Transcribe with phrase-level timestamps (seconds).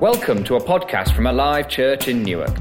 [0.00, 2.56] Welcome to a podcast from Alive Church in Newark.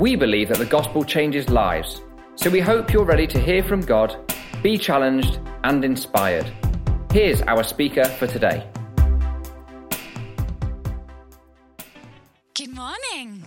[0.00, 2.02] We believe that the gospel changes lives,
[2.34, 4.16] so we hope you're ready to hear from God,
[4.64, 6.52] be challenged, and inspired.
[7.12, 8.68] Here's our speaker for today.
[12.54, 13.44] Good morning.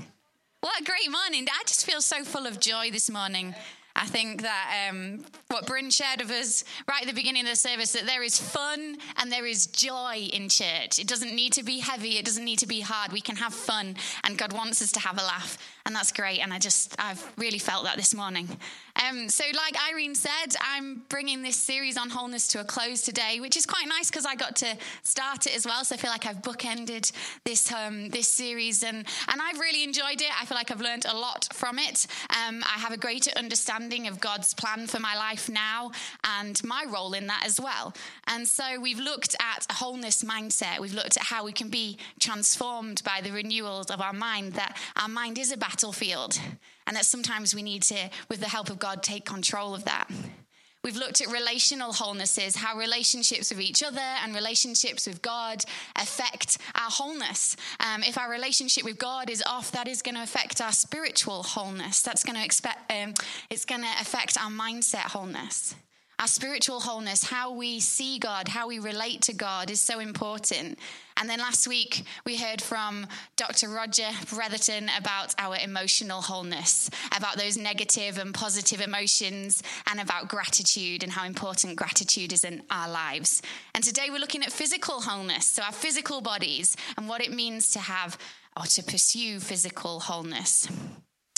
[0.61, 1.45] What a great morning.
[1.51, 3.54] I just feel so full of joy this morning.
[4.00, 7.55] I think that um, what Bryn shared with us right at the beginning of the
[7.57, 10.99] service that there is fun and there is joy in church.
[10.99, 13.12] It doesn't need to be heavy, it doesn't need to be hard.
[13.12, 15.58] We can have fun, and God wants us to have a laugh,
[15.89, 16.38] and that's great.
[16.38, 18.47] And I just, I've really felt that this morning.
[19.07, 23.39] Um, so, like Irene said, I'm bringing this series on wholeness to a close today,
[23.39, 25.85] which is quite nice because I got to start it as well.
[25.85, 27.11] So I feel like I've bookended
[27.45, 28.97] this um, this series, and
[29.30, 30.30] and I've really enjoyed it.
[30.39, 32.08] I feel like I've learned a lot from it.
[32.30, 35.91] Um, I have a greater understanding of God's plan for my life now
[36.38, 37.94] and my role in that as well.
[38.27, 40.80] And so we've looked at a wholeness mindset.
[40.80, 44.53] We've looked at how we can be transformed by the renewals of our mind.
[44.53, 46.38] That our mind is a battlefield
[46.88, 50.09] and that sometimes we need to, with the help of God, take control of that.
[50.83, 55.63] We've looked at relational wholenesses, how relationships with each other and relationships with God
[55.95, 57.55] affect our wholeness.
[57.80, 61.44] Um, if our relationship with God is off, that is going to affect our spiritual
[61.44, 62.02] wholeness.
[62.02, 63.14] That's going to expect, um,
[63.49, 65.75] it's going to affect our mindset wholeness.
[66.20, 70.78] Our spiritual wholeness, how we see God, how we relate to God is so important.
[71.16, 73.70] And then last week, we heard from Dr.
[73.70, 81.03] Roger Bretherton about our emotional wholeness, about those negative and positive emotions, and about gratitude
[81.03, 83.42] and how important gratitude is in our lives.
[83.73, 87.70] And today, we're looking at physical wholeness, so our physical bodies and what it means
[87.70, 88.17] to have
[88.58, 90.67] or to pursue physical wholeness.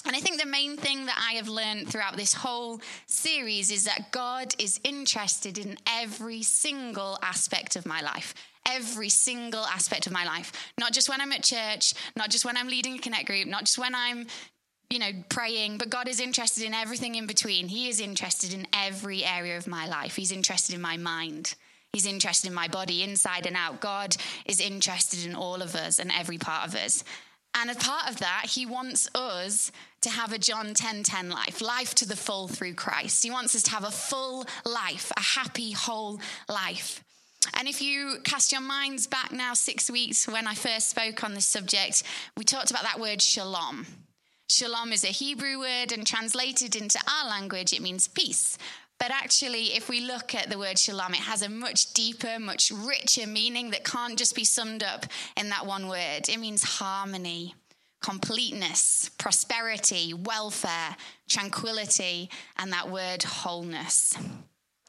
[0.06, 3.84] And I think the main thing that I have learned throughout this whole series is
[3.86, 8.34] that God is interested in every single aspect of my life.
[8.68, 10.52] Every single aspect of my life.
[10.80, 13.66] Not just when I'm at church, not just when I'm leading a connect group, not
[13.66, 14.28] just when I'm
[14.92, 17.70] you know, praying, but God is interested in everything in between.
[17.70, 20.18] He is interested in every area of my life.
[20.18, 21.56] He's interested in my mind.
[21.94, 23.80] He's interested in my body, inside and out.
[23.80, 27.06] God is interested in all of us and every part of us.
[27.54, 31.30] And as part of that, he wants us to have a John 10:10 10, 10
[31.30, 33.24] life, life to the full through Christ.
[33.24, 37.04] He wants us to have a full life, a happy whole life.
[37.56, 41.34] And if you cast your minds back now 6 weeks when I first spoke on
[41.34, 42.04] this subject,
[42.38, 43.86] we talked about that word shalom.
[44.50, 48.58] Shalom is a Hebrew word and translated into our language it means peace.
[49.02, 52.70] But actually, if we look at the word shalom, it has a much deeper, much
[52.70, 56.30] richer meaning that can't just be summed up in that one word.
[56.30, 57.56] It means harmony,
[58.00, 60.96] completeness, prosperity, welfare,
[61.28, 64.16] tranquility, and that word wholeness.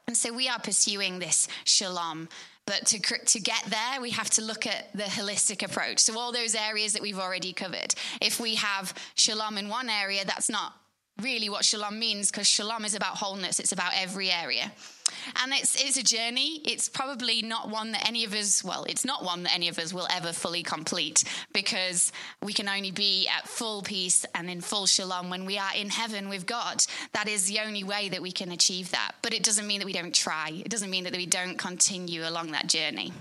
[0.05, 2.29] And so we are pursuing this shalom.
[2.67, 5.97] But to, to get there, we have to look at the holistic approach.
[5.97, 7.95] So, all those areas that we've already covered.
[8.21, 10.73] If we have shalom in one area, that's not
[11.21, 14.71] really what shalom means because shalom is about wholeness, it's about every area.
[15.41, 16.61] And it's, it's a journey.
[16.65, 19.79] It's probably not one that any of us, well, it's not one that any of
[19.79, 21.23] us will ever fully complete
[21.53, 25.73] because we can only be at full peace and in full shalom when we are
[25.75, 26.83] in heaven with God.
[27.13, 29.13] That is the only way that we can achieve that.
[29.21, 32.27] But it doesn't mean that we don't try, it doesn't mean that we don't continue
[32.27, 33.13] along that journey.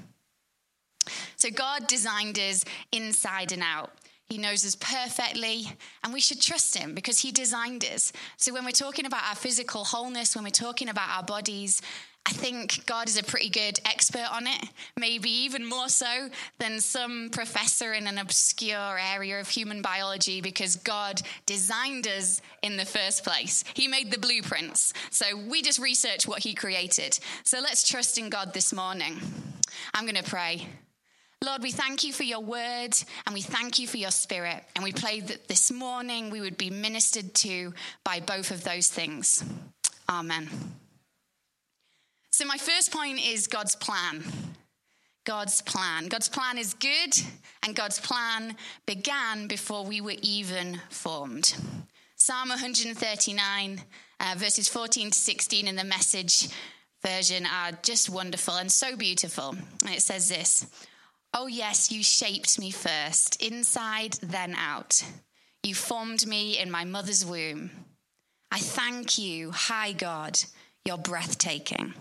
[1.37, 3.93] So God designed us inside and out.
[4.29, 5.71] He knows us perfectly,
[6.03, 8.13] and we should trust him because he designed us.
[8.39, 11.83] So, when we're talking about our physical wholeness, when we're talking about our bodies,
[12.25, 16.29] I think God is a pretty good expert on it, maybe even more so
[16.59, 22.77] than some professor in an obscure area of human biology because God designed us in
[22.77, 23.65] the first place.
[23.75, 24.93] He made the blueprints.
[25.11, 27.19] So we just research what He created.
[27.43, 29.21] So let's trust in God this morning.
[29.93, 30.69] I'm going to pray.
[31.45, 32.95] Lord, we thank you for your word
[33.27, 34.63] and we thank you for your spirit.
[34.77, 38.87] And we pray that this morning we would be ministered to by both of those
[38.87, 39.45] things.
[40.09, 40.49] Amen.
[42.31, 44.23] So, my first point is God's plan.
[45.25, 46.07] God's plan.
[46.07, 47.15] God's plan is good,
[47.63, 48.57] and God's plan
[48.87, 51.55] began before we were even formed.
[52.17, 53.83] Psalm 139,
[54.21, 56.49] uh, verses 14 to 16 in the message
[57.05, 59.57] version are just wonderful and so beautiful.
[59.85, 60.67] And it says this
[61.35, 65.03] Oh, yes, you shaped me first, inside, then out.
[65.63, 67.71] You formed me in my mother's womb.
[68.51, 70.39] I thank you, high God,
[70.85, 71.95] you're breathtaking.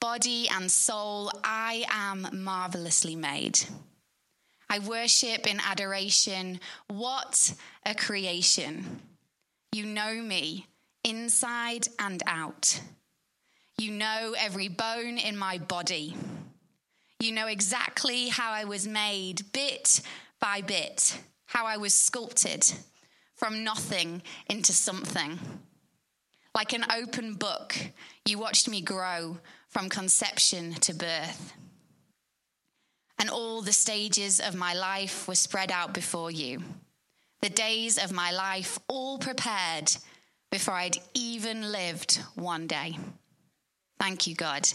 [0.00, 3.58] Body and soul, I am marvelously made.
[4.68, 6.60] I worship in adoration.
[6.88, 7.54] What
[7.86, 9.00] a creation!
[9.72, 10.66] You know me
[11.04, 12.80] inside and out.
[13.78, 16.14] You know every bone in my body.
[17.18, 20.00] You know exactly how I was made, bit
[20.40, 22.70] by bit how I was sculpted
[23.34, 25.38] from nothing into something.
[26.54, 27.76] Like an open book,
[28.24, 31.52] you watched me grow from conception to birth.
[33.18, 36.62] And all the stages of my life were spread out before you.
[37.40, 39.96] The days of my life all prepared
[40.50, 42.98] before I'd even lived one day.
[43.98, 44.68] Thank you, God.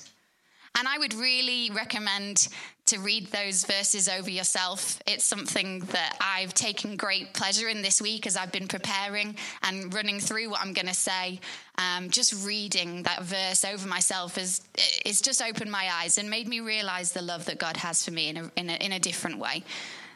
[0.78, 2.48] And I would really recommend
[2.86, 5.02] to read those verses over yourself.
[5.06, 9.94] It's something that I've taken great pleasure in this week as I've been preparing and
[9.94, 11.40] running through what I'm going to say.
[11.78, 14.62] Um, just reading that verse over myself has
[15.06, 18.12] it's just opened my eyes and made me realize the love that God has for
[18.12, 19.64] me in a, in a, in a different way.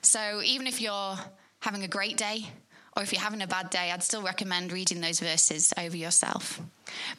[0.01, 1.17] So even if you're
[1.59, 2.45] having a great day,
[2.95, 6.61] or if you're having a bad day, I'd still recommend reading those verses over yourself.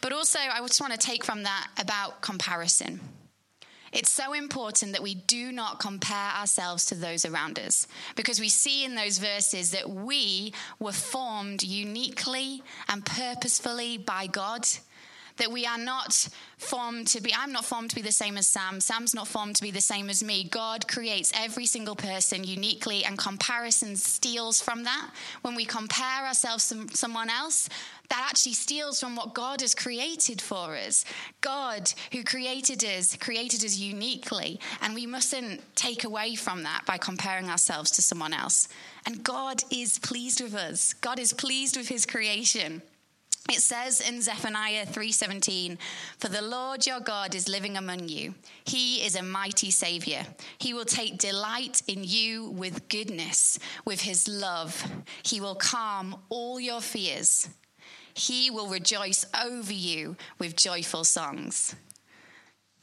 [0.00, 3.00] But also, I just want to take from that about comparison.
[3.96, 8.50] It's so important that we do not compare ourselves to those around us because we
[8.50, 14.68] see in those verses that we were formed uniquely and purposefully by God
[15.36, 16.28] that we are not
[16.58, 18.80] formed to be, I'm not formed to be the same as Sam.
[18.80, 20.44] Sam's not formed to be the same as me.
[20.44, 25.10] God creates every single person uniquely, and comparison steals from that.
[25.42, 27.68] When we compare ourselves to someone else,
[28.08, 31.04] that actually steals from what God has created for us.
[31.40, 36.98] God, who created us, created us uniquely, and we mustn't take away from that by
[36.98, 38.68] comparing ourselves to someone else.
[39.06, 42.82] And God is pleased with us, God is pleased with his creation.
[43.48, 45.78] It says in Zephaniah 3:17,
[46.18, 48.34] "For the Lord your God is living among you.
[48.64, 50.26] He is a mighty savior.
[50.58, 54.84] He will take delight in you with goodness, with his love.
[55.22, 57.48] He will calm all your fears.
[58.14, 61.76] He will rejoice over you with joyful songs."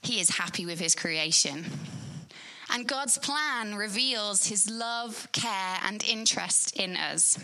[0.01, 1.87] He is happy with his creation.
[2.69, 7.37] And God's plan reveals his love, care, and interest in us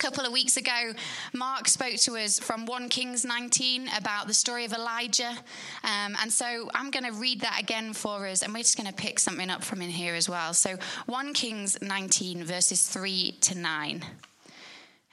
[0.00, 0.92] couple of weeks ago,
[1.34, 5.36] Mark spoke to us from 1 Kings 19 about the story of Elijah.
[5.84, 8.88] Um, and so I'm going to read that again for us, and we're just going
[8.88, 10.54] to pick something up from in here as well.
[10.54, 14.04] So 1 Kings 19, verses 3 to 9.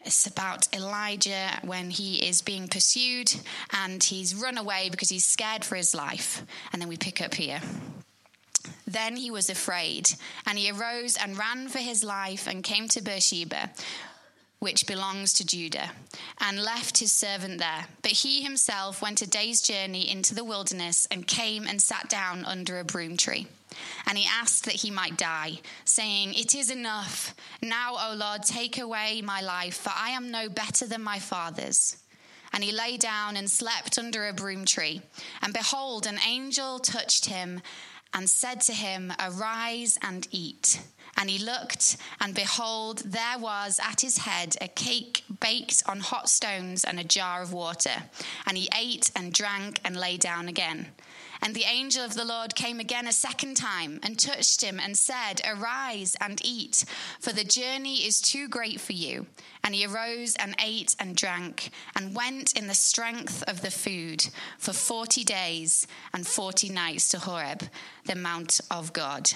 [0.06, 3.36] It's about Elijah when he is being pursued
[3.74, 6.45] and he's run away because he's scared for his life.
[6.72, 7.60] And then we pick up here.
[8.86, 10.10] Then he was afraid,
[10.45, 13.69] and he arose and ran for his life and came to Beersheba,
[14.67, 15.91] which belongs to Judah,
[16.41, 17.85] and left his servant there.
[18.01, 22.43] But he himself went a day's journey into the wilderness and came and sat down
[22.43, 23.47] under a broom tree.
[24.05, 27.33] And he asked that he might die, saying, It is enough.
[27.61, 31.95] Now, O Lord, take away my life, for I am no better than my fathers.
[32.51, 35.01] And he lay down and slept under a broom tree.
[35.41, 37.61] And behold, an angel touched him
[38.13, 40.81] and said to him, Arise and eat.
[41.17, 46.29] And he looked, and behold, there was at his head a cake baked on hot
[46.29, 48.03] stones and a jar of water.
[48.45, 50.87] And he ate and drank and lay down again.
[51.41, 54.97] And the angel of the Lord came again a second time and touched him and
[54.97, 56.83] said, Arise and eat,
[57.19, 59.27] for the journey is too great for you.
[59.63, 64.27] And he arose and ate and drank and went in the strength of the food
[64.57, 67.63] for 40 days and 40 nights to Horeb,
[68.05, 69.31] the mount of God.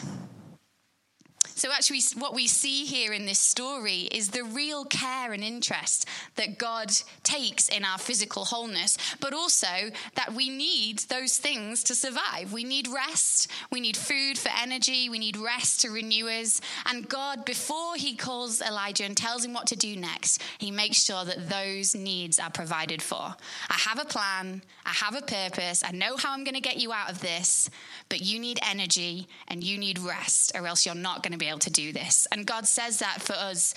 [1.62, 6.08] So, actually, what we see here in this story is the real care and interest
[6.36, 6.92] that God
[7.24, 12.52] takes in our physical wholeness, but also that we need those things to survive.
[12.52, 16.62] We need rest, we need food for energy, we need rest to renew us.
[16.88, 21.04] And God, before He calls Elijah and tells him what to do next, He makes
[21.04, 23.36] sure that those needs are provided for.
[23.70, 26.78] I have a plan, I have a purpose, I know how I'm going to get
[26.78, 27.70] you out of this,
[28.10, 31.48] but you need energy and you need rest, or else you're not going to be
[31.48, 32.28] able to do this.
[32.32, 33.74] And God says that for us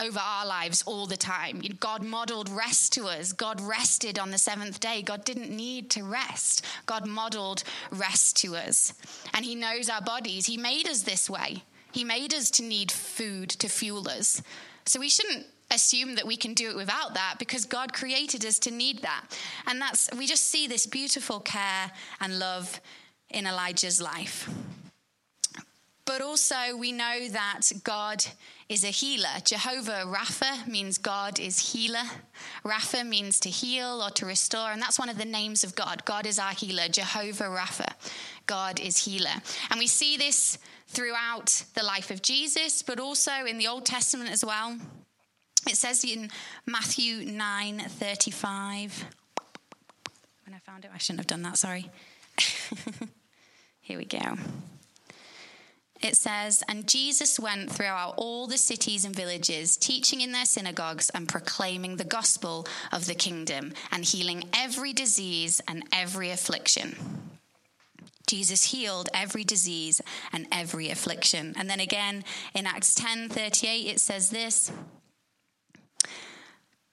[0.00, 1.60] over our lives all the time.
[1.78, 3.32] God modeled rest to us.
[3.32, 5.02] God rested on the seventh day.
[5.02, 6.64] God didn't need to rest.
[6.86, 8.94] God modeled rest to us.
[9.34, 10.46] And He knows our bodies.
[10.46, 11.64] He made us this way.
[11.92, 14.42] He made us to need food to fuel us.
[14.86, 18.58] So we shouldn't assume that we can do it without that because God created us
[18.60, 19.24] to need that.
[19.66, 22.80] And that's, we just see this beautiful care and love
[23.28, 24.48] in Elijah's life.
[26.10, 28.24] But also, we know that God
[28.68, 29.38] is a healer.
[29.44, 32.02] Jehovah Rapha means God is healer.
[32.64, 36.04] Rapha means to heal or to restore, and that's one of the names of God.
[36.04, 36.88] God is our healer.
[36.88, 37.92] Jehovah Rapha,
[38.46, 39.40] God is healer.
[39.70, 44.30] And we see this throughout the life of Jesus, but also in the Old Testament
[44.30, 44.76] as well.
[45.68, 46.28] It says in
[46.66, 49.04] Matthew 9 35.
[50.44, 51.88] When I found it, I shouldn't have done that, sorry.
[53.80, 54.18] Here we go.
[56.02, 61.10] It says, And Jesus went throughout all the cities and villages, teaching in their synagogues
[61.10, 66.96] and proclaiming the gospel of the kingdom and healing every disease and every affliction.
[68.26, 70.00] Jesus healed every disease
[70.32, 71.52] and every affliction.
[71.56, 74.70] And then again in Acts 10 38, it says this.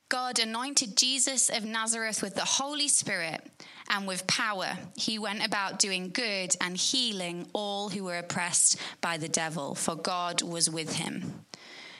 [0.09, 3.41] God anointed Jesus of Nazareth with the Holy Spirit
[3.89, 4.77] and with power.
[4.95, 9.95] He went about doing good and healing all who were oppressed by the devil, for
[9.95, 11.45] God was with him.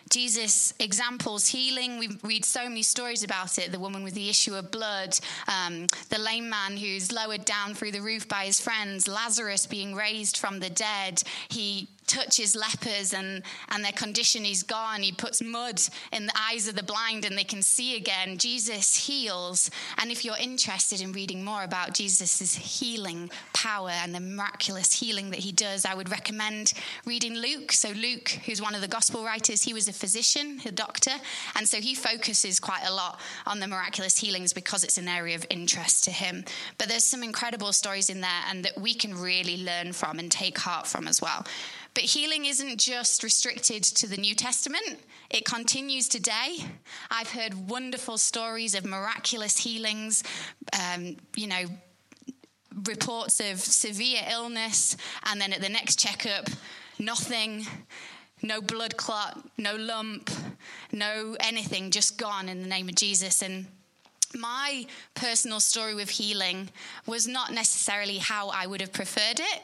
[0.10, 2.00] Jesus examples healing.
[2.00, 3.72] We read so many stories about it.
[3.72, 5.18] The woman with the issue of blood,
[5.48, 9.94] um, the lame man who's lowered down through the roof by his friends, Lazarus being
[9.94, 11.22] raised from the dead.
[11.50, 15.02] He touches lepers and, and their condition is gone.
[15.02, 15.80] He puts mud
[16.12, 18.38] in the eyes of the blind and they can see again.
[18.38, 19.70] Jesus heals.
[19.98, 25.30] And if you're interested in reading more about Jesus' healing power and the miraculous healing
[25.32, 26.74] that he does, I would recommend
[27.06, 27.72] reading Luke.
[27.72, 31.12] So, Luke, who's one of the gospel writers, he was a physician, a doctor.
[31.56, 35.36] And so he focuses quite a lot on the miraculous healings because it's an area
[35.36, 36.46] of interest to him.
[36.78, 40.32] But there's some incredible stories in there and that we can really learn from and
[40.32, 41.46] take heart from as well.
[41.94, 46.58] But healing isn't just restricted to the New Testament, it continues today.
[47.10, 50.24] I've heard wonderful stories of miraculous healings,
[50.80, 51.66] um, you know,
[52.86, 56.50] reports of severe illness, and then at the next checkup,
[57.00, 57.66] nothing.
[58.44, 60.30] No blood clot, no lump,
[60.92, 63.42] no anything, just gone in the name of Jesus.
[63.42, 63.66] And
[64.36, 66.70] my personal story with healing
[67.08, 69.62] was not necessarily how I would have preferred it,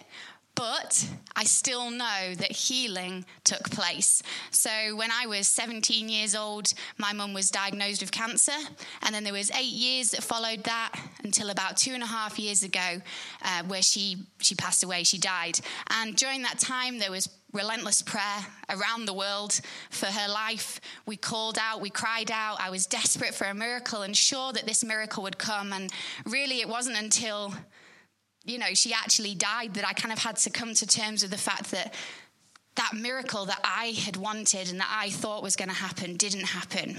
[0.56, 4.22] but I still know that healing took place.
[4.52, 8.52] So when I was 17 years old, my mum was diagnosed with cancer,
[9.02, 10.94] and then there was eight years that followed that
[11.24, 13.02] until about two and a half years ago,
[13.44, 15.04] uh, where she she passed away.
[15.04, 20.28] She died, and during that time there was relentless prayer around the world for her
[20.28, 20.82] life.
[21.06, 22.60] We called out, we cried out.
[22.60, 25.72] I was desperate for a miracle and sure that this miracle would come.
[25.72, 25.92] And
[26.26, 27.54] really, it wasn't until
[28.46, 31.32] you know, she actually died, that I kind of had to come to terms with
[31.32, 31.94] the fact that
[32.76, 36.46] that miracle that I had wanted and that I thought was going to happen didn't
[36.46, 36.98] happen.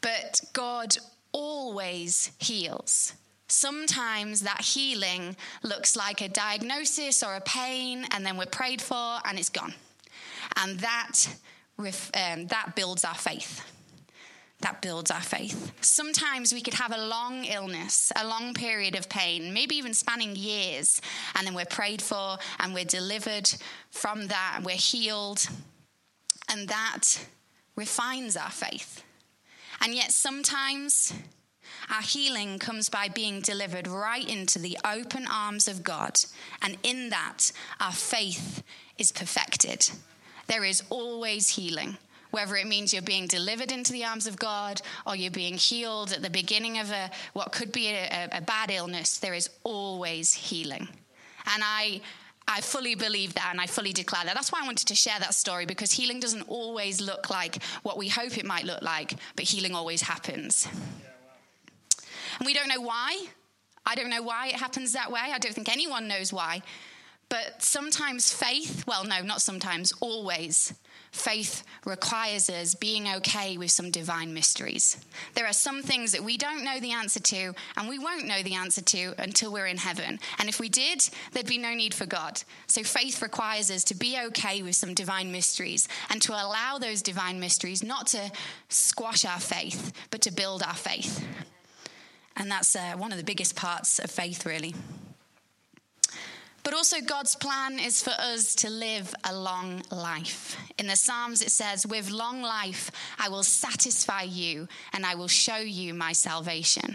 [0.00, 0.96] But God
[1.32, 3.14] always heals.
[3.46, 9.18] Sometimes that healing looks like a diagnosis or a pain, and then we're prayed for
[9.24, 9.74] and it's gone.
[10.56, 11.28] And that,
[11.78, 13.64] um, that builds our faith
[14.60, 15.72] that builds our faith.
[15.80, 20.34] Sometimes we could have a long illness, a long period of pain, maybe even spanning
[20.34, 21.00] years,
[21.36, 23.48] and then we're prayed for and we're delivered
[23.90, 25.48] from that and we're healed.
[26.50, 27.24] And that
[27.76, 29.04] refines our faith.
[29.80, 31.12] And yet sometimes
[31.90, 36.18] our healing comes by being delivered right into the open arms of God.
[36.62, 38.62] And in that, our faith
[38.98, 39.90] is perfected.
[40.48, 41.98] There is always healing
[42.30, 46.12] whether it means you're being delivered into the arms of God or you're being healed
[46.12, 50.34] at the beginning of a what could be a, a bad illness, there is always
[50.34, 50.88] healing.
[51.46, 52.00] And I
[52.50, 54.34] I fully believe that and I fully declare that.
[54.34, 57.98] That's why I wanted to share that story because healing doesn't always look like what
[57.98, 60.66] we hope it might look like, but healing always happens.
[62.38, 63.26] And we don't know why.
[63.84, 65.20] I don't know why it happens that way.
[65.22, 66.62] I don't think anyone knows why.
[67.28, 70.72] But sometimes faith, well, no, not sometimes, always,
[71.10, 74.96] faith requires us being okay with some divine mysteries.
[75.34, 78.42] There are some things that we don't know the answer to, and we won't know
[78.42, 80.18] the answer to until we're in heaven.
[80.38, 82.42] And if we did, there'd be no need for God.
[82.66, 87.02] So faith requires us to be okay with some divine mysteries and to allow those
[87.02, 88.30] divine mysteries not to
[88.68, 91.24] squash our faith, but to build our faith.
[92.36, 94.74] And that's uh, one of the biggest parts of faith, really.
[96.68, 100.54] But also, God's plan is for us to live a long life.
[100.76, 105.28] In the Psalms, it says, With long life, I will satisfy you and I will
[105.28, 106.94] show you my salvation.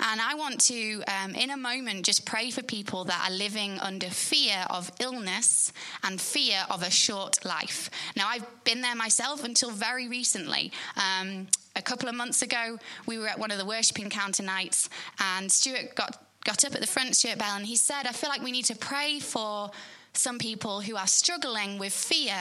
[0.00, 3.80] And I want to, um, in a moment, just pray for people that are living
[3.80, 5.72] under fear of illness
[6.02, 7.88] and fear of a short life.
[8.16, 10.72] Now, I've been there myself until very recently.
[10.94, 14.90] Um, a couple of months ago, we were at one of the worship encounter nights,
[15.18, 18.30] and Stuart got got up at the front, Stuart Bell, and he said, I feel
[18.30, 19.70] like we need to pray for
[20.14, 22.34] some people who are struggling with fear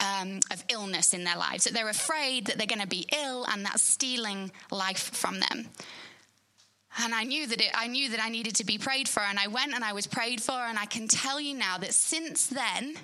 [0.00, 3.44] um, of illness in their lives, that they're afraid that they're going to be ill
[3.44, 5.68] and that's stealing life from them.
[7.02, 9.38] And I knew that it, I knew that I needed to be prayed for, and
[9.38, 12.46] I went and I was prayed for, and I can tell you now that since
[12.46, 12.96] then,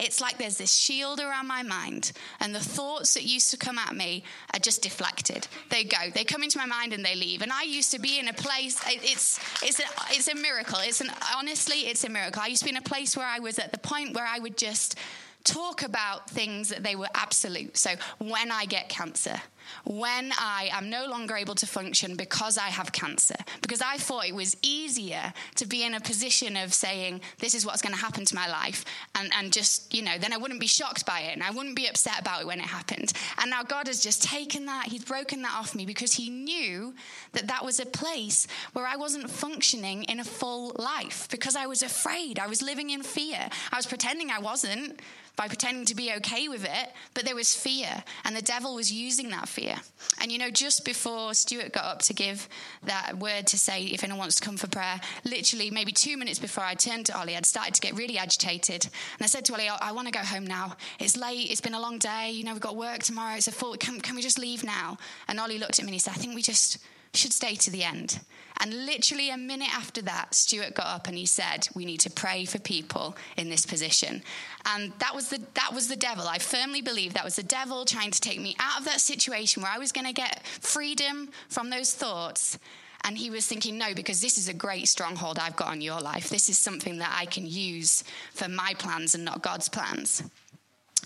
[0.00, 3.78] it's like there's this shield around my mind, and the thoughts that used to come
[3.78, 5.46] at me are just deflected.
[5.70, 7.42] They go, they come into my mind and they leave.
[7.42, 8.80] And I used to be in a place.
[8.86, 10.78] It's it's a, it's a miracle.
[10.82, 12.42] It's an honestly, it's a miracle.
[12.42, 14.38] I used to be in a place where I was at the point where I
[14.38, 14.96] would just
[15.44, 17.76] talk about things that they were absolute.
[17.76, 19.40] So when I get cancer,
[19.84, 24.26] when I am no longer able to function because I have cancer, because I thought
[24.26, 28.00] it was easier to be in a position of saying, this is what's going to
[28.00, 31.20] happen to my life, and, and just, you know, then I wouldn't be shocked by
[31.20, 33.12] it and I wouldn't be upset about it when it happened.
[33.40, 36.94] And now God has just taken that, He's broken that off me because He knew
[37.32, 41.66] that that was a place where I wasn't functioning in a full life because I
[41.66, 42.38] was afraid.
[42.38, 43.48] I was living in fear.
[43.72, 45.00] I was pretending I wasn't
[45.40, 48.92] by pretending to be okay with it, but there was fear, and the devil was
[48.92, 49.74] using that fear.
[50.20, 52.46] And you know, just before Stuart got up to give
[52.82, 56.38] that word to say if anyone wants to come for prayer, literally maybe two minutes
[56.38, 58.84] before I turned to Ollie, I'd started to get really agitated.
[58.84, 60.76] And I said to Ollie, I, want to go home now.
[60.98, 63.52] It's late, it's been a long day, you know, we've got work tomorrow, it's a
[63.52, 64.98] full, can, can we just leave now?
[65.26, 66.76] And Ollie looked at me and he said, I think we just
[67.14, 68.20] should stay to the end.
[68.60, 72.10] And literally a minute after that, Stuart got up and he said, "We need to
[72.10, 74.22] pray for people in this position."
[74.66, 76.28] And that was the that was the devil.
[76.28, 79.62] I firmly believe that was the devil trying to take me out of that situation
[79.62, 82.58] where I was going to get freedom from those thoughts.
[83.02, 86.00] And he was thinking, no, because this is a great stronghold I've got on your
[86.02, 86.28] life.
[86.28, 90.22] This is something that I can use for my plans and not God's plans.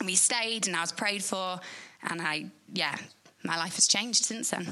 [0.00, 1.61] And we stayed and I was prayed for.
[2.02, 2.96] And I, yeah,
[3.44, 4.66] my life has changed since then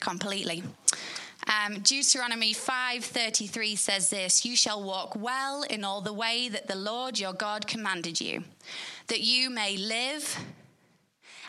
[0.00, 0.62] completely.
[1.48, 6.74] Um, Deuteronomy 5:33 says this, "You shall walk well in all the way that the
[6.74, 8.44] Lord your God commanded you,
[9.06, 10.36] that you may live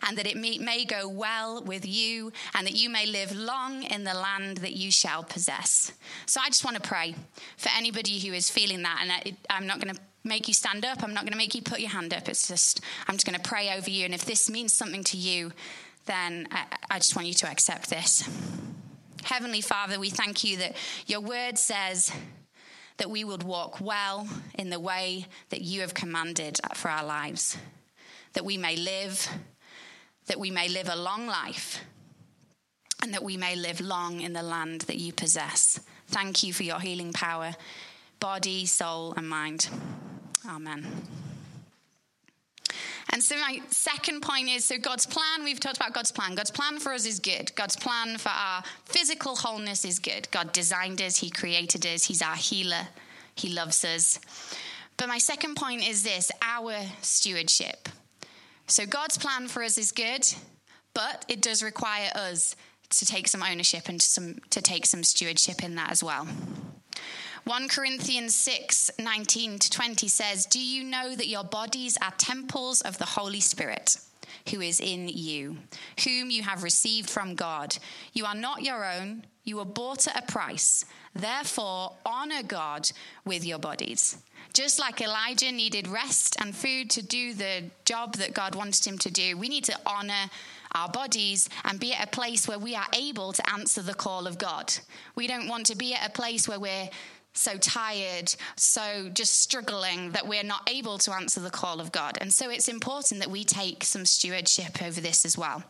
[0.02, 4.06] and that it may, go well with you, and that you may live long in
[4.06, 5.92] the land that you shall possess."
[6.26, 7.16] So I just want to pray
[7.58, 10.86] for anybody who is feeling that, and I, I'm not going to make you stand
[10.86, 11.04] up.
[11.04, 12.30] I'm not going to make you put your hand up.
[12.30, 12.80] It's just
[13.10, 15.52] I'm just going to pray over you, and if this means something to you,
[16.10, 18.28] then I, I just want you to accept this.
[19.24, 20.76] Heavenly Father, we thank you that
[21.06, 22.12] your word says
[22.98, 27.58] that we would walk well in the way that you have commanded for our lives,
[28.34, 29.30] that we may live,
[30.26, 31.80] that we may live a long life,
[33.02, 35.80] and that we may live long in the land that you possess.
[36.08, 37.56] Thank you for your healing power,
[38.20, 39.70] body, soul, and mind.
[40.48, 40.88] Amen.
[43.12, 46.36] And so, my second point is so God's plan, we've talked about God's plan.
[46.36, 47.54] God's plan for us is good.
[47.56, 50.30] God's plan for our physical wholeness is good.
[50.32, 52.88] God designed us, He created us, He's our healer,
[53.36, 54.20] He loves us.
[54.98, 57.90] But my second point is this our stewardship.
[58.68, 60.28] So, God's plan for us is good,
[60.94, 62.56] but it does require us
[62.90, 66.28] to take some ownership and to, some, to take some stewardship in that as well.
[67.50, 72.82] 1 Corinthians 6 19 to 20 says, Do you know that your bodies are temples
[72.82, 73.98] of the Holy Spirit?
[74.52, 75.58] Who is in you,
[76.04, 77.76] whom you have received from God.
[78.14, 80.86] You are not your own, you were bought at a price.
[81.16, 82.92] Therefore, honor God
[83.26, 84.18] with your bodies.
[84.54, 89.00] Just like Elijah needed rest and food to do the job that God wanted him
[89.00, 90.30] to do, we need to honor
[90.74, 94.28] our bodies and be at a place where we are able to answer the call
[94.28, 94.72] of God.
[95.16, 96.90] We don't want to be at a place where we're
[97.34, 102.18] so tired, so just struggling that we're not able to answer the call of God.
[102.20, 105.64] And so it's important that we take some stewardship over this as well.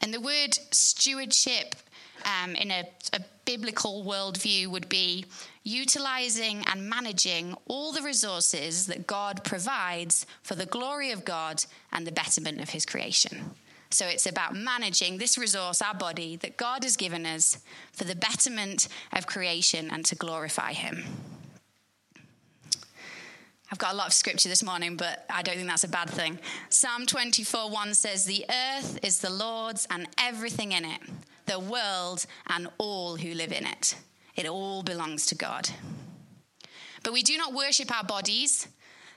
[0.00, 1.76] And the word stewardship
[2.24, 5.26] um, in a, a biblical worldview would be
[5.64, 12.06] utilizing and managing all the resources that God provides for the glory of God and
[12.06, 13.50] the betterment of his creation.
[13.92, 17.58] So it's about managing this resource, our body, that God has given us
[17.92, 21.04] for the betterment of creation and to glorify Him.
[23.70, 26.10] I've got a lot of scripture this morning, but I don't think that's a bad
[26.10, 26.38] thing.
[26.68, 31.00] Psalm 24 1 says, The earth is the Lord's and everything in it,
[31.46, 33.94] the world and all who live in it.
[34.36, 35.70] It all belongs to God.
[37.02, 38.68] But we do not worship our bodies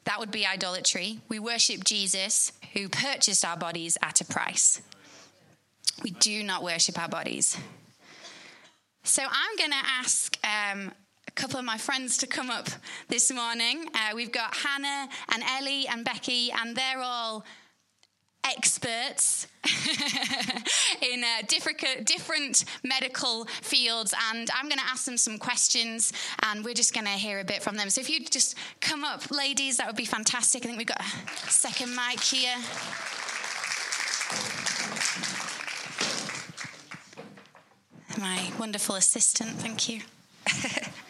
[0.06, 1.20] that would be idolatry.
[1.28, 4.82] We worship Jesus, who purchased our bodies at a price.
[6.04, 7.58] We do not worship our bodies.
[9.04, 10.91] So I'm going to ask um,
[11.28, 12.70] a couple of my friends to come up
[13.08, 13.88] this morning.
[13.94, 17.44] Uh, we've got Hannah and Ellie and Becky, and they're all
[18.46, 19.48] experts
[21.02, 26.64] in uh, different, different medical fields, and I'm going to ask them some questions, and
[26.64, 27.90] we're just going to hear a bit from them.
[27.90, 30.64] So if you just come up, ladies, that would be fantastic.
[30.64, 32.56] I think we've got a second mic here.
[38.20, 40.02] My wonderful assistant, thank you.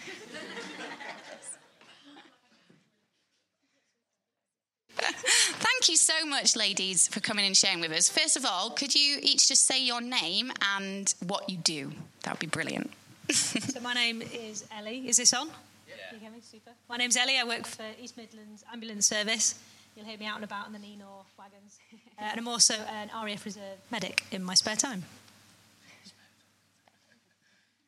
[5.85, 8.09] thank you so much, ladies, for coming and sharing with us.
[8.09, 11.91] First of all, could you each just say your name and what you do?
[12.23, 12.89] That would be brilliant.
[13.31, 15.07] so my name is Ellie.
[15.07, 15.47] Is this on?
[15.87, 15.93] Yeah.
[16.09, 16.39] Can you hear me?
[16.41, 16.71] Super.
[16.89, 17.37] My name's Ellie.
[17.37, 19.59] I work for East Midlands Ambulance Service.
[19.95, 21.77] You'll hear me out and about in the Nenor wagons.
[22.17, 25.03] Uh, and I'm also an RAF Reserve medic in my spare time.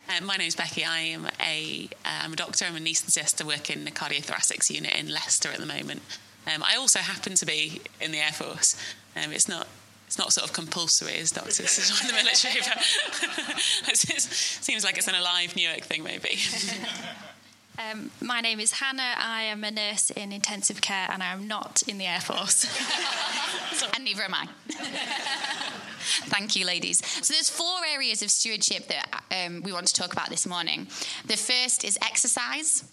[0.10, 0.84] Uh, my name's Becky.
[0.84, 2.66] I am a am uh, a doctor.
[2.66, 3.42] I'm a anaesthetist.
[3.42, 6.02] I work in the cardiothoracics unit in Leicester at the moment.
[6.48, 8.78] Um, I also happen to be in the Air Force.
[9.16, 9.68] Um, it's not
[10.08, 14.98] it's not sort of compulsory as doctors to join the military, but it seems like
[14.98, 16.38] it's an alive Newark thing, maybe.
[17.80, 19.14] Um, my name is Hannah.
[19.18, 22.66] I am a nurse in intensive care, and I am not in the Air Force.
[23.94, 24.48] and neither am I.
[26.26, 27.06] Thank you, ladies.
[27.06, 30.88] So there's four areas of stewardship that um, we want to talk about this morning.
[31.28, 32.84] The first is exercise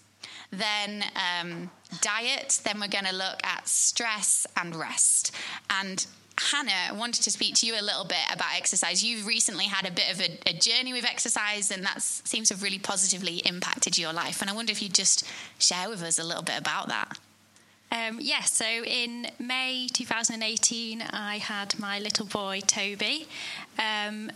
[0.51, 1.69] then um,
[2.01, 5.31] diet, then we're going to look at stress and rest.
[5.69, 6.05] And
[6.37, 9.03] Hannah, wanted to speak to you a little bit about exercise.
[9.03, 12.55] You've recently had a bit of a, a journey with exercise, and that seems to
[12.55, 14.41] have really positively impacted your life.
[14.41, 15.25] And I wonder if you'd just
[15.57, 17.17] share with us a little bit about that.
[17.91, 23.27] Um, yes, so in May 2018, I had my little boy, Toby.
[23.79, 24.31] Um,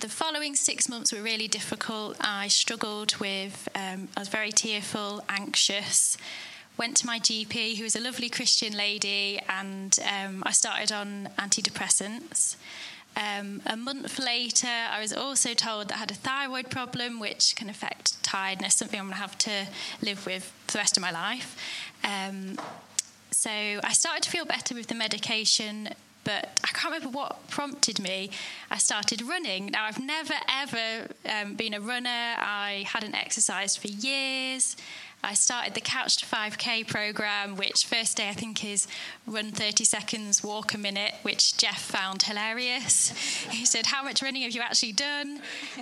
[0.00, 2.16] the following six months were really difficult.
[2.20, 6.16] I struggled with, um, I was very tearful, anxious.
[6.78, 11.28] Went to my GP, who was a lovely Christian lady, and um, I started on
[11.38, 12.56] antidepressants.
[13.14, 17.54] Um, a month later, I was also told that I had a thyroid problem, which
[17.54, 19.66] can affect tiredness, something I'm going to have to
[20.00, 21.56] live with for the rest of my life.
[22.04, 22.58] Um,
[23.32, 25.90] so I started to feel better with the medication,
[26.24, 28.30] but I can't remember what prompted me.
[28.70, 29.66] I started running.
[29.66, 34.76] Now, I've never ever um, been a runner, I hadn't exercised for years.
[35.22, 38.88] I started the Couch to 5K program, which first day I think is
[39.26, 43.10] run 30 seconds, walk a minute, which Jeff found hilarious.
[43.50, 45.40] He said, How much running have you actually done?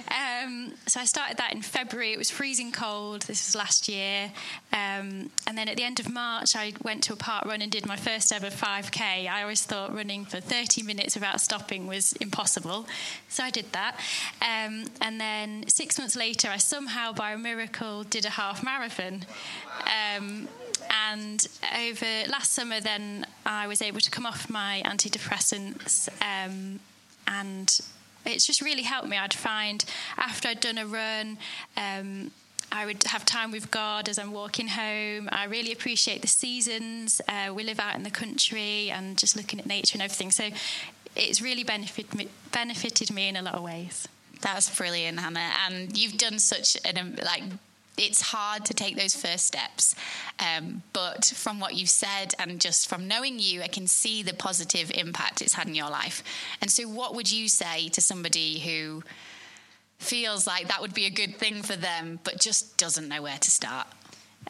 [0.09, 2.13] Um, so I started that in February.
[2.13, 3.23] It was freezing cold.
[3.23, 4.33] This was last year.
[4.73, 7.71] Um, and then at the end of March, I went to a park run and
[7.71, 9.29] did my first ever 5K.
[9.29, 12.87] I always thought running for 30 minutes without stopping was impossible.
[13.29, 13.97] So I did that.
[14.43, 19.27] Um, and then six months later, I somehow, by a miracle, did a half marathon.
[20.17, 20.49] Um,
[20.91, 21.47] and
[21.87, 26.81] over last summer, then I was able to come off my antidepressants, um,
[27.27, 27.79] and
[28.25, 29.17] it's just really helped me.
[29.17, 29.85] I'd find
[30.17, 31.39] after I'd done a run.
[31.77, 32.31] Um,
[32.71, 35.29] I would have time with God as I'm walking home.
[35.33, 37.23] I really appreciate the seasons.
[37.27, 40.31] Uh, we live out in the country and just looking at nature and everything.
[40.31, 40.51] So
[41.17, 44.07] it's really benefit me, benefited me in a lot of ways.
[44.43, 45.51] That's brilliant, Hannah.
[45.67, 47.45] And you've done such an like
[47.99, 49.95] it's hard to take those first steps.
[50.39, 54.35] Um, but from what you've said and just from knowing you, I can see the
[54.35, 56.23] positive impact it's had in your life.
[56.61, 59.03] And so, what would you say to somebody who
[59.99, 63.39] feels like that would be a good thing for them, but just doesn't know where
[63.39, 63.89] to start?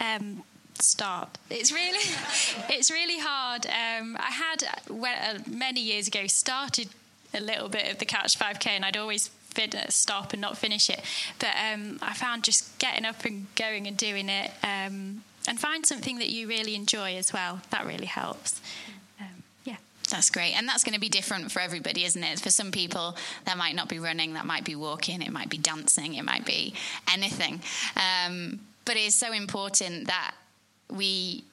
[0.01, 0.43] Um,
[0.75, 1.39] start.
[1.51, 1.99] It's really,
[2.69, 3.67] it's really hard.
[3.67, 6.89] Um, I had uh, many years ago started
[7.35, 9.31] a little bit of the Couch 5K, and I'd always
[9.89, 11.03] stop and not finish it.
[11.39, 15.87] But um, I found just getting up and going and doing it, um, and find
[15.87, 17.61] something that you really enjoy as well.
[17.71, 18.61] That really helps.
[19.21, 19.77] Um, yeah.
[20.11, 20.53] That's great.
[20.55, 22.41] And that's going to be different for everybody, isn't it?
[22.41, 25.59] For some people, that might not be running, that might be walking, it might be
[25.59, 26.75] dancing, it might be
[27.11, 27.63] anything.
[27.97, 30.35] Um, but it is so important that
[30.91, 31.45] we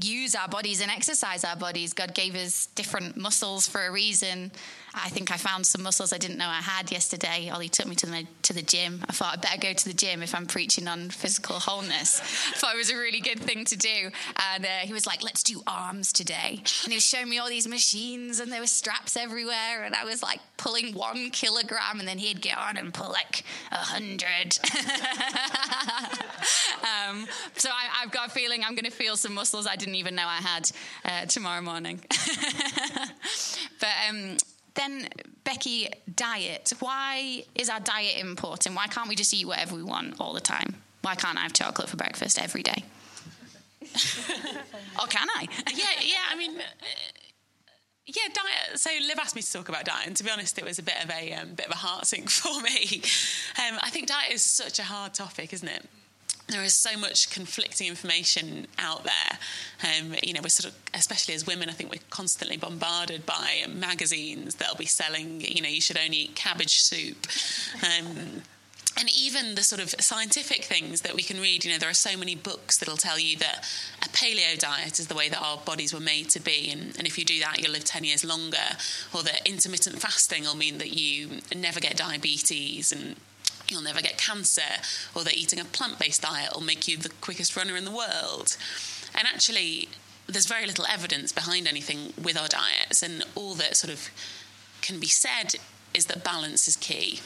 [0.00, 1.92] use our bodies and exercise our bodies.
[1.92, 4.50] God gave us different muscles for a reason.
[4.94, 7.50] I think I found some muscles I didn't know I had yesterday.
[7.52, 9.04] Ollie took me to the, to the gym.
[9.08, 12.20] I thought I'd better go to the gym if I'm preaching on physical wholeness.
[12.20, 12.24] I
[12.58, 14.10] thought it was a really good thing to do.
[14.52, 16.62] And uh, he was like, let's do arms today.
[16.84, 19.84] And he was showing me all these machines and there were straps everywhere.
[19.84, 23.42] And I was like pulling one kilogram and then he'd get on and pull like
[23.72, 24.58] a hundred.
[26.82, 27.26] um,
[27.56, 30.14] so I, have got a feeling I'm going to feel some muscles I didn't even
[30.14, 30.70] know I had
[31.04, 32.00] uh, tomorrow morning.
[33.80, 34.36] but um,
[34.74, 35.08] then,
[35.44, 36.72] Becky, diet.
[36.80, 38.74] Why is our diet important?
[38.74, 40.76] Why can't we just eat whatever we want all the time?
[41.02, 42.84] Why can't I have chocolate for breakfast every day?
[45.00, 45.46] or can I?
[45.72, 46.24] yeah, yeah.
[46.30, 46.62] I mean, uh,
[48.06, 48.78] yeah, diet.
[48.78, 50.82] So Liv asked me to talk about diet, and to be honest, it was a
[50.82, 53.02] bit of a um, bit of a heart sink for me.
[53.58, 55.86] Um, I think diet is such a hard topic, isn't it?
[56.48, 59.38] There is so much conflicting information out there.
[59.82, 63.64] Um, you know, we're sort of, especially as women, I think we're constantly bombarded by
[63.68, 67.26] magazines that'll be selling, you know, you should only eat cabbage soup.
[67.82, 68.42] Um,
[68.96, 71.94] and even the sort of scientific things that we can read, you know, there are
[71.94, 73.68] so many books that'll tell you that
[74.02, 77.06] a paleo diet is the way that our bodies were made to be, and, and
[77.06, 78.76] if you do that, you'll live 10 years longer,
[79.12, 83.16] or that intermittent fasting will mean that you never get diabetes and
[83.68, 84.82] you'll never get cancer,
[85.14, 87.90] or that eating a plant based diet will make you the quickest runner in the
[87.90, 88.56] world.
[89.14, 89.88] And actually,
[90.26, 94.10] there's very little evidence behind anything with our diets, and all that sort of
[94.80, 95.54] can be said
[95.94, 97.20] is that balance is key.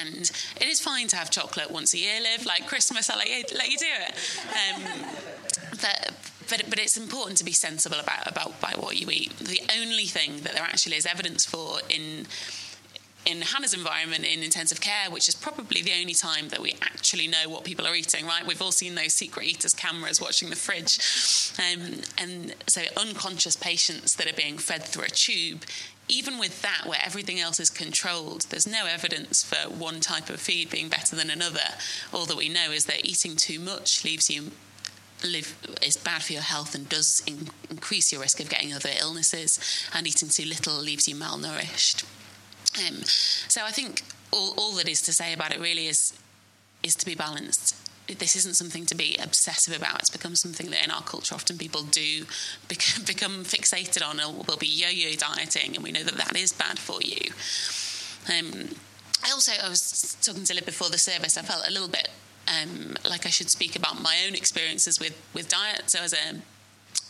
[0.00, 3.28] And it is fine to have chocolate once a year, live like Christmas, I'll let
[3.28, 4.14] you, let you do it.
[4.48, 4.82] Um,
[5.72, 6.12] but,
[6.48, 9.36] but, but it's important to be sensible about, about by what you eat.
[9.38, 12.26] The only thing that there actually is evidence for in
[13.24, 17.28] in Hannah's environment in intensive care, which is probably the only time that we actually
[17.28, 18.46] know what people are eating, right?
[18.46, 20.98] We've all seen those secret eaters cameras watching the fridge.
[21.58, 25.64] Um, and so, unconscious patients that are being fed through a tube
[26.08, 30.40] even with that, where everything else is controlled, there's no evidence for one type of
[30.40, 31.60] feed being better than another.
[32.12, 34.50] All that we know is that eating too much leaves you
[35.24, 38.90] live is bad for your health and does in, increase your risk of getting other
[39.00, 39.58] illnesses,
[39.94, 42.04] and eating too little leaves you malnourished.
[42.78, 46.18] Um, so I think all, all that is to say about it really is
[46.82, 50.00] is to be balanced this isn't something to be obsessive about.
[50.00, 52.24] It's become something that in our culture often people do
[52.68, 56.52] become, become fixated on or will be yo-yo dieting, and we know that that is
[56.52, 57.30] bad for you.
[58.28, 58.68] Um,
[59.24, 61.36] I also I was talking to Liv before the service.
[61.36, 62.08] I felt a little bit
[62.48, 65.90] um, like I should speak about my own experiences with with diet.
[65.90, 66.40] So as a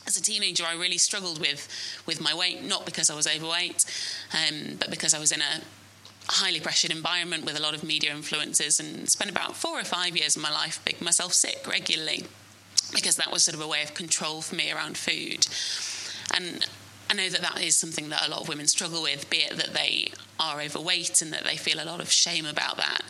[0.07, 1.69] as a teenager, I really struggled with
[2.07, 3.85] with my weight, not because I was overweight,
[4.33, 5.61] um, but because I was in a
[6.29, 10.17] highly pressured environment with a lot of media influences and spent about four or five
[10.17, 12.25] years of my life making myself sick regularly
[12.95, 15.47] because that was sort of a way of control for me around food.
[16.35, 16.67] And
[17.11, 19.57] I know that that is something that a lot of women struggle with, be it
[19.57, 23.03] that they are overweight and that they feel a lot of shame about that,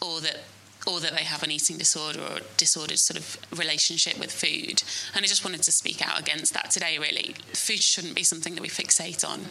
[0.00, 0.40] or that
[0.86, 4.82] or that they have an eating disorder or disordered sort of relationship with food.
[5.14, 7.34] And I just wanted to speak out against that today, really.
[7.52, 9.46] Food shouldn't be something that we fixate on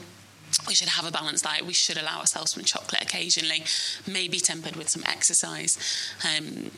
[0.67, 1.65] we should have a balanced diet.
[1.65, 3.63] We should allow ourselves some chocolate occasionally,
[4.08, 5.78] maybe tempered with some exercise.
[6.24, 6.71] Um,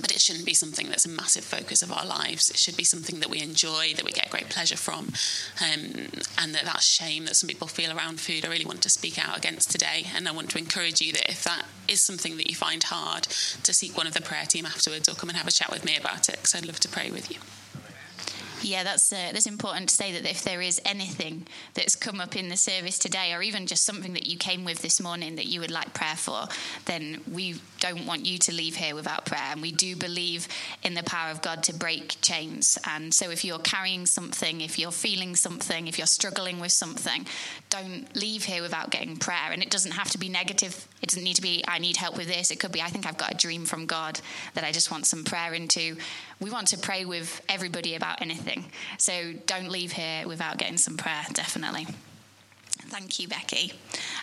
[0.00, 2.50] but it shouldn't be something that's a massive focus of our lives.
[2.50, 5.12] It should be something that we enjoy, that we get great pleasure from,
[5.60, 8.90] um, and that that shame that some people feel around food, I really want to
[8.90, 10.06] speak out against today.
[10.14, 13.24] And I want to encourage you that if that is something that you find hard,
[13.24, 15.84] to seek one of the prayer team afterwards or come and have a chat with
[15.84, 17.38] me about it, because I'd love to pray with you.
[18.62, 22.36] Yeah, that's uh, that's important to say that if there is anything that's come up
[22.36, 25.46] in the service today, or even just something that you came with this morning that
[25.46, 26.44] you would like prayer for,
[26.84, 29.50] then we don't want you to leave here without prayer.
[29.50, 30.46] And we do believe
[30.84, 32.78] in the power of God to break chains.
[32.86, 37.26] And so, if you're carrying something, if you're feeling something, if you're struggling with something,
[37.68, 39.50] don't leave here without getting prayer.
[39.50, 40.86] And it doesn't have to be negative.
[41.02, 42.50] It doesn't need to be I need help with this.
[42.50, 44.20] It could be I think I've got a dream from God
[44.54, 45.96] that I just want some prayer into
[46.42, 48.51] we want to pray with everybody about anything.
[48.98, 51.86] So don't leave here without getting some prayer, definitely.
[52.88, 53.72] Thank you, Becky.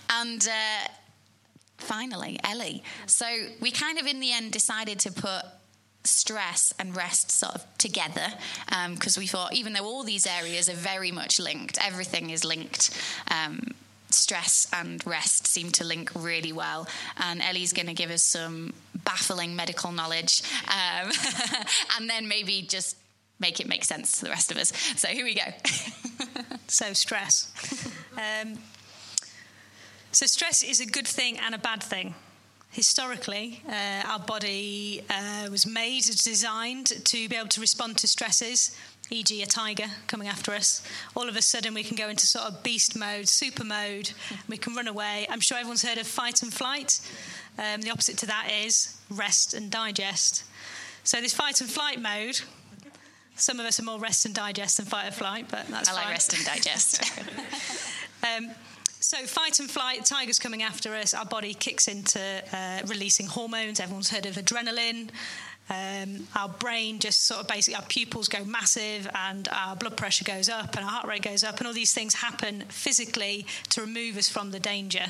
[0.10, 0.88] And uh,
[1.78, 2.84] finally, Ellie.
[3.06, 3.26] So
[3.60, 5.44] we kind of in the end decided to put
[6.04, 8.28] stress and rest sort of together
[8.94, 12.46] because um, we thought even though all these areas are very much linked everything is
[12.46, 12.98] linked
[13.30, 13.60] um,
[14.12, 16.88] stress and rest seem to link really well.
[17.18, 18.74] And Ellie's going to give us some
[19.06, 21.12] baffling medical knowledge um,
[21.98, 22.96] and then maybe just
[23.40, 24.74] make it make sense to the rest of us.
[24.96, 25.44] So here we go.
[26.68, 27.52] so, stress.
[28.18, 28.58] Um,
[30.12, 32.16] so, stress is a good thing and a bad thing.
[32.72, 38.78] Historically, uh, our body uh, was made, designed to be able to respond to stresses
[39.12, 40.84] e.g., a tiger coming after us,
[41.16, 44.12] all of a sudden we can go into sort of beast mode, super mode,
[44.48, 45.26] we can run away.
[45.30, 47.00] I'm sure everyone's heard of fight and flight.
[47.58, 50.44] Um, the opposite to that is rest and digest.
[51.04, 52.42] So, this fight and flight mode,
[53.40, 55.94] some of us are more rest and digest than fight and flight, but that's I
[55.94, 56.12] like fine.
[56.12, 57.04] rest and digest.
[58.24, 58.52] um,
[59.02, 62.20] so, fight and flight, tiger's coming after us, our body kicks into
[62.54, 63.80] uh, releasing hormones.
[63.80, 65.10] Everyone's heard of adrenaline.
[65.70, 70.26] Um, our brain just sort of basically our pupils go massive and our blood pressure
[70.26, 73.82] goes up and our heart rate goes up and all these things happen physically to
[73.82, 75.06] remove us from the danger.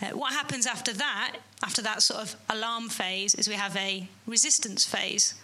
[0.00, 4.08] Uh, what happens after that, after that sort of alarm phase, is we have a
[4.26, 5.34] resistance phase.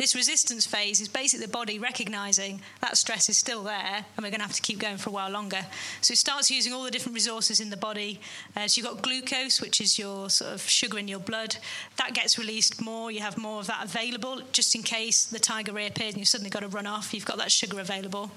[0.00, 4.30] This resistance phase is basically the body recognizing that stress is still there and we're
[4.30, 5.60] going to have to keep going for a while longer.
[6.00, 8.18] So it starts using all the different resources in the body.
[8.56, 11.58] Uh, so you've got glucose, which is your sort of sugar in your blood.
[11.98, 13.10] That gets released more.
[13.10, 16.48] You have more of that available just in case the tiger reappears and you've suddenly
[16.48, 17.12] got to run off.
[17.12, 18.30] You've got that sugar available.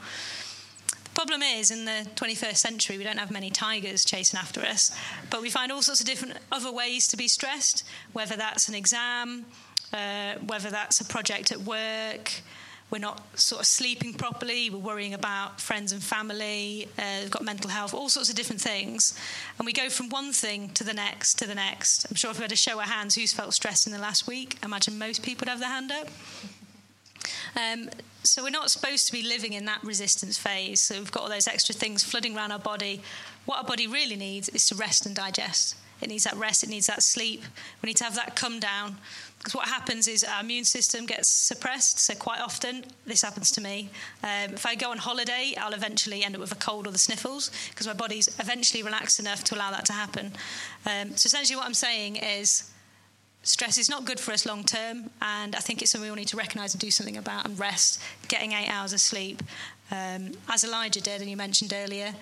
[0.90, 4.94] The problem is, in the 21st century, we don't have many tigers chasing after us,
[5.30, 8.76] but we find all sorts of different other ways to be stressed, whether that's an
[8.76, 9.46] exam,
[9.94, 12.42] uh, whether that's a project at work,
[12.94, 17.44] we're not sort of sleeping properly, we're worrying about friends and family, uh, we've got
[17.44, 19.20] mental health, all sorts of different things.
[19.58, 22.06] And we go from one thing to the next to the next.
[22.10, 24.28] I'm sure if we had a show of hands who's felt stressed in the last
[24.28, 26.08] week, I imagine most people would have their hand up.
[27.56, 27.90] Um,
[28.24, 30.80] so we're not supposed to be living in that resistance phase.
[30.80, 33.02] So we've got all those extra things flooding around our body.
[33.46, 35.76] What our body really needs is to rest and digest.
[36.04, 37.42] It needs that rest, it needs that sleep.
[37.82, 38.98] We need to have that come down
[39.44, 42.00] because what happens is our immune system gets suppressed.
[42.00, 43.90] So quite often, this happens to me.
[44.24, 46.98] Um, if I go on holiday, I'll eventually end up with a cold or the
[46.98, 50.32] sniffles because my body's eventually relaxed enough to allow that to happen.
[50.86, 52.70] Um, so essentially, what I'm saying is.
[53.46, 56.16] Stress is not good for us long term, and I think it's something we all
[56.16, 57.46] need to recognise and do something about.
[57.46, 59.44] And rest, getting eight hours of sleep,
[59.92, 62.14] um, as Elijah did, and you mentioned earlier.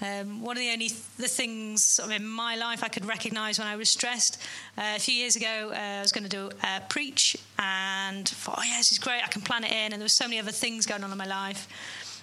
[0.00, 3.68] Um, one of the only th- the things in my life I could recognise when
[3.68, 4.40] I was stressed.
[4.76, 8.56] Uh, a few years ago, uh, I was going to do uh, preach, and thought,
[8.58, 9.22] oh yeah, this is great.
[9.22, 11.18] I can plan it in, and there were so many other things going on in
[11.18, 11.68] my life.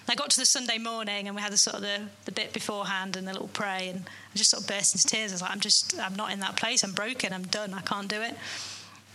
[0.10, 2.52] I got to the Sunday morning, and we had the sort of the, the bit
[2.52, 4.00] beforehand and the little pray, and
[4.34, 5.32] I just sort of burst into tears.
[5.32, 6.84] I was like, I'm just, I'm not in that place.
[6.84, 7.32] I'm broken.
[7.32, 7.74] I'm done.
[7.74, 8.36] I can't do it.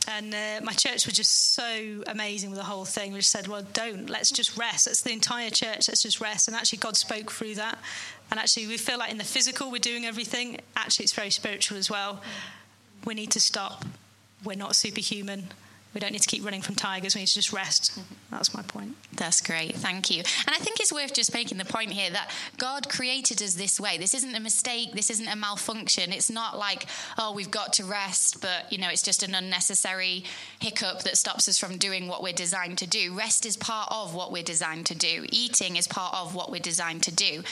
[0.07, 3.13] And uh, my church was just so amazing with the whole thing.
[3.13, 4.11] We just said, well, don't.
[4.11, 4.85] Let's just rest.
[4.85, 5.89] That's the entire church.
[5.89, 6.47] Let's just rest.
[6.47, 7.79] And actually, God spoke through that.
[8.31, 10.61] And actually, we feel like in the physical, we're doing everything.
[10.77, 12.21] Actually, it's very spiritual as well.
[13.05, 13.85] We need to stop.
[14.43, 15.49] We're not superhuman.
[15.95, 17.15] We don't need to keep running from tigers.
[17.15, 17.97] We need to just rest.
[18.29, 18.97] That's my point.
[19.13, 19.77] That's great.
[19.77, 20.19] Thank you.
[20.19, 23.79] And I think it's worth just making the point here that God created us this
[23.79, 23.97] way.
[23.97, 24.93] This isn't a mistake.
[24.93, 26.13] This isn't a malfunction.
[26.13, 30.25] It's not like, oh, we've got to rest, but, you know, it's just an unnecessary
[30.59, 33.17] hiccup that stops us from doing what we're designed to do.
[33.17, 35.25] Rest is part of what we're designed to do.
[35.31, 37.45] Eating is part of what we're designed to do.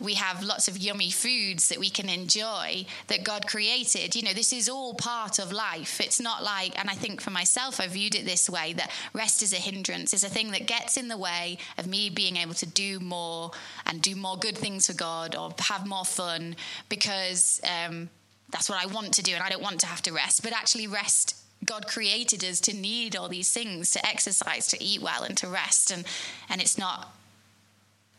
[0.00, 4.16] We have lots of yummy foods that we can enjoy that God created.
[4.16, 6.00] You know, this is all part of life.
[6.00, 9.42] It's not like, and I think for myself, I viewed it this way that rest
[9.42, 12.54] is a hindrance, is a thing that gets in the way of me being able
[12.54, 13.50] to do more
[13.86, 16.56] and do more good things for God or have more fun
[16.88, 18.08] because um,
[18.50, 20.42] that's what I want to do and I don't want to have to rest.
[20.42, 25.02] But actually, rest God created us to need all these things to exercise, to eat
[25.02, 25.90] well, and to rest.
[25.90, 26.04] And,
[26.48, 27.14] and it's not,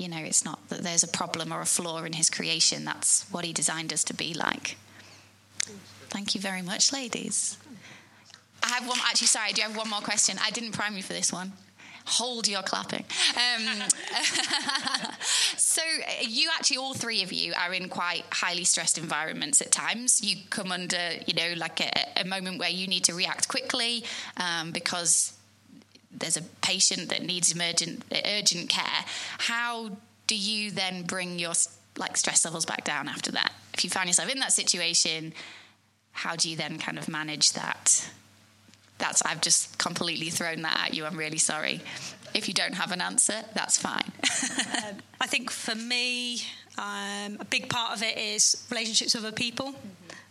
[0.01, 2.85] you know, it's not that there's a problem or a flaw in His creation.
[2.85, 4.77] That's what He designed us to be like.
[6.09, 7.57] Thank you very much, ladies.
[8.63, 10.37] I have one, actually, sorry, I do have one more question.
[10.43, 11.53] I didn't prime you for this one.
[12.05, 13.05] Hold your clapping.
[13.35, 13.83] Um,
[15.55, 15.81] so,
[16.21, 20.21] you actually, all three of you, are in quite highly stressed environments at times.
[20.21, 24.03] You come under, you know, like a, a moment where you need to react quickly
[24.37, 25.33] um, because
[26.13, 29.05] there's a patient that needs emergent, urgent care.
[29.37, 29.91] How
[30.27, 31.53] do you then bring your
[31.97, 33.53] like stress levels back down after that?
[33.73, 35.33] If you find yourself in that situation,
[36.11, 38.09] how do you then kind of manage that?
[38.97, 41.05] That's I've just completely thrown that at you.
[41.05, 41.81] I'm really sorry.
[42.33, 44.11] If you don't have an answer, that's fine.
[44.83, 46.41] um, I think for me,
[46.77, 49.75] um, a big part of it is relationships with other people.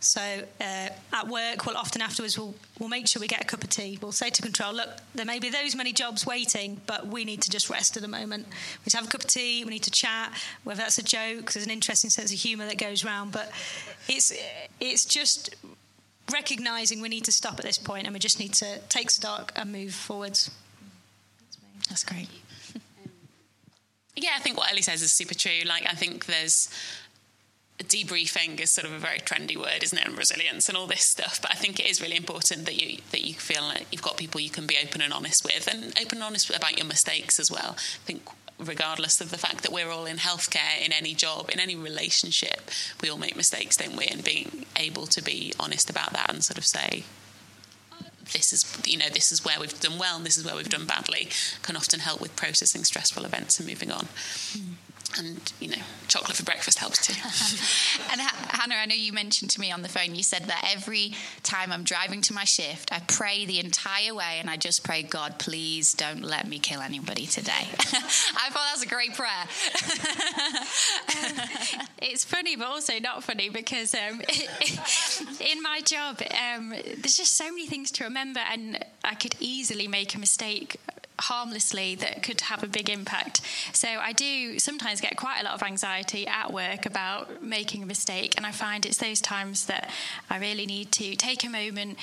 [0.01, 3.63] So uh, at work, well, often afterwards, we'll, we'll make sure we get a cup
[3.63, 3.99] of tea.
[4.01, 7.43] We'll say to control, look, there may be those many jobs waiting, but we need
[7.43, 8.47] to just rest at the moment.
[8.49, 9.63] We need to have a cup of tea.
[9.63, 10.33] We need to chat.
[10.65, 13.33] Whether that's a joke, there's an interesting sense of humour that goes around.
[13.33, 13.53] But
[14.09, 14.33] it's
[14.81, 15.55] it's just
[16.33, 19.53] recognizing we need to stop at this point and we just need to take stock
[19.55, 20.51] and move forwards.
[21.91, 22.29] That's great.
[24.17, 25.61] yeah, I think what Ellie says is super true.
[25.67, 26.69] Like, I think there's
[27.85, 30.07] debriefing is sort of a very trendy word, isn't it?
[30.07, 31.41] And resilience and all this stuff.
[31.41, 34.17] But I think it is really important that you that you feel like you've got
[34.17, 37.41] people you can be open and honest with, and open and honest about your mistakes
[37.41, 37.77] as well.
[37.77, 38.23] I think
[38.59, 42.71] regardless of the fact that we're all in healthcare, in any job, in any relationship,
[43.01, 44.07] we all make mistakes, don't we?
[44.07, 47.05] And being able to be honest about that and sort of say,
[48.33, 50.69] this is you know this is where we've done well and this is where we've
[50.69, 51.29] done badly
[51.63, 54.07] can often help with processing stressful events and moving on.
[54.53, 54.75] Mm
[55.19, 57.15] and you know chocolate for breakfast helps too.
[58.13, 61.15] And hannah i know you mentioned to me on the phone you said that every
[61.43, 65.03] time i'm driving to my shift i pray the entire way and i just pray
[65.03, 67.53] god please don't let me kill anybody today.
[67.79, 69.31] I thought that was a great prayer.
[71.11, 74.21] Um, it's funny but also not funny because um,
[75.41, 79.89] in my job um, there's just so many things to remember and i could easily
[79.89, 80.77] make a mistake
[81.21, 83.41] harmlessly that could have a big impact.
[83.73, 87.87] So I do sometimes get quite a lot of anxiety at work about making a
[87.87, 89.91] mistake, and I find it's those times that
[90.29, 91.99] I really need to take a moment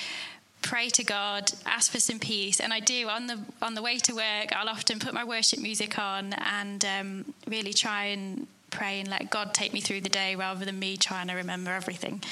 [0.60, 3.98] pray to God, ask for some peace, and I do on the on the way
[3.98, 4.52] to work.
[4.52, 9.30] I'll often put my worship music on and um, really try and pray and let
[9.30, 12.22] God take me through the day rather than me trying to remember everything.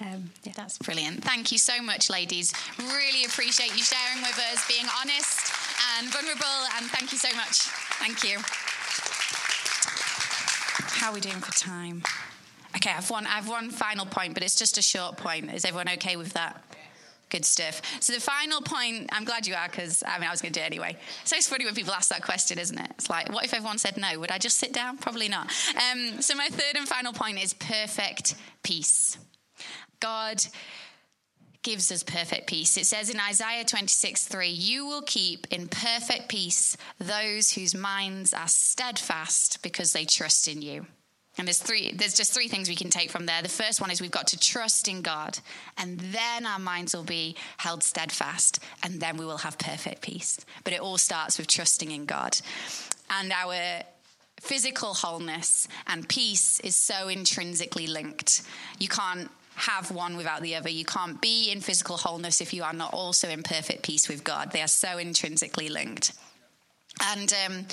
[0.00, 0.52] Um, yeah.
[0.56, 1.22] That's brilliant.
[1.22, 2.52] Thank you so much, ladies.
[2.78, 5.52] Really appreciate you sharing with us, being honest
[5.96, 7.58] and vulnerable, and thank you so much.
[8.00, 8.38] Thank you.
[11.00, 12.02] How are we doing for time?
[12.76, 15.52] Okay, I've one, I've one final point, but it's just a short point.
[15.54, 16.63] Is everyone okay with that?
[17.34, 17.82] Good stuff.
[17.98, 20.60] So the final point, I'm glad you are because I mean I was going to
[20.60, 20.96] do it anyway.
[21.24, 22.88] So it's funny when people ask that question, isn't it?
[22.90, 24.20] It's like, what if everyone said no?
[24.20, 24.98] Would I just sit down?
[24.98, 25.52] Probably not.
[25.74, 29.18] Um, so my third and final point is perfect peace.
[29.98, 30.46] God
[31.64, 32.76] gives us perfect peace.
[32.76, 38.32] It says in Isaiah 26 3, You will keep in perfect peace those whose minds
[38.32, 40.86] are steadfast because they trust in you.
[41.36, 43.42] And there's three, there's just three things we can take from there.
[43.42, 45.38] The first one is we've got to trust in God,
[45.76, 50.38] and then our minds will be held steadfast, and then we will have perfect peace.
[50.62, 52.36] But it all starts with trusting in God.
[53.10, 53.82] And our
[54.40, 58.42] physical wholeness and peace is so intrinsically linked.
[58.78, 60.68] You can't have one without the other.
[60.68, 64.24] You can't be in physical wholeness if you are not also in perfect peace with
[64.24, 64.52] God.
[64.52, 66.12] They are so intrinsically linked.
[67.00, 67.66] And um,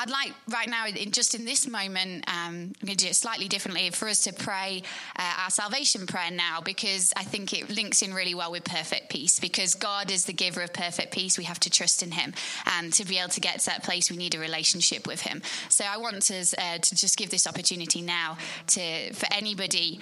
[0.00, 3.16] I'd like right now, in, just in this moment, um, I'm going to do it
[3.16, 4.82] slightly differently for us to pray
[5.16, 9.10] uh, our salvation prayer now because I think it links in really well with perfect
[9.10, 9.40] peace.
[9.40, 12.32] Because God is the giver of perfect peace, we have to trust in Him,
[12.66, 15.42] and to be able to get to that place, we need a relationship with Him.
[15.68, 18.38] So I want us uh, to just give this opportunity now
[18.68, 19.98] to for anybody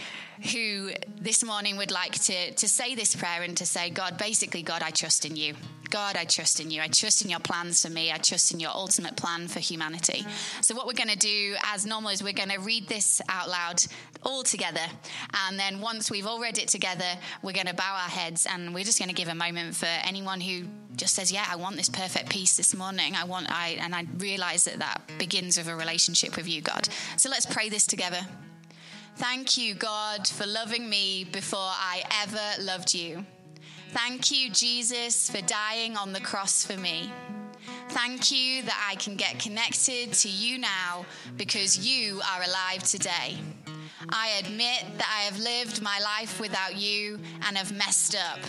[0.52, 4.62] who this morning would like to to say this prayer and to say, God, basically,
[4.62, 5.54] God, I trust in you.
[5.88, 6.82] God, I trust in you.
[6.82, 8.10] I trust in your plans for me.
[8.12, 9.85] I trust in your ultimate plan for humanity.
[10.60, 13.48] So, what we're going to do as normal is we're going to read this out
[13.48, 13.84] loud
[14.22, 14.80] all together.
[15.46, 17.04] And then once we've all read it together,
[17.42, 19.86] we're going to bow our heads and we're just going to give a moment for
[19.86, 20.64] anyone who
[20.96, 23.14] just says, Yeah, I want this perfect peace this morning.
[23.14, 26.88] I want, I, and I realize that that begins with a relationship with you, God.
[27.16, 28.20] So, let's pray this together.
[29.16, 33.24] Thank you, God, for loving me before I ever loved you.
[33.90, 37.10] Thank you, Jesus, for dying on the cross for me.
[37.96, 41.06] Thank you that I can get connected to you now
[41.38, 43.38] because you are alive today.
[44.10, 48.40] I admit that I have lived my life without you and have messed up.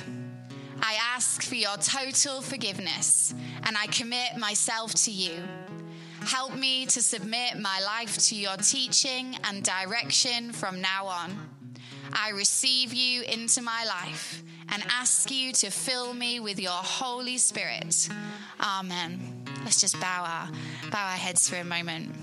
[0.82, 3.34] I ask for your total forgiveness
[3.64, 5.42] and I commit myself to you.
[6.26, 11.50] Help me to submit my life to your teaching and direction from now on.
[12.12, 17.38] I receive you into my life and ask you to fill me with your Holy
[17.38, 18.10] Spirit.
[18.60, 19.37] Amen.
[19.64, 22.16] Let's just bow our, bow our heads for a moment.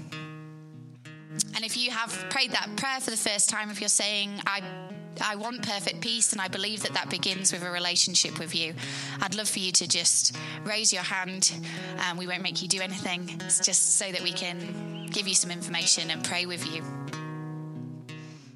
[1.55, 4.63] And if you have prayed that prayer for the first time, if you're saying, I
[5.21, 8.75] I want perfect peace, and I believe that that begins with a relationship with you.
[9.21, 11.53] I'd love for you to just raise your hand.
[12.09, 13.31] Um, we won't make you do anything.
[13.41, 16.83] It's just so that we can give you some information and pray with you.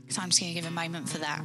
[0.09, 1.43] So I'm just going to give a moment for that.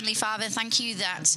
[0.00, 1.36] Heavenly Father, thank you that